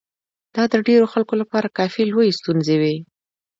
دا 0.55 0.63
د 0.73 0.75
ډېرو 0.87 1.05
خلکو 1.13 1.33
لپاره 1.41 1.73
کافي 1.77 2.03
لويې 2.11 2.37
ستونزې 2.39 2.75
وې. 2.81 2.95